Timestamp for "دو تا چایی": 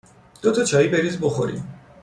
0.41-0.87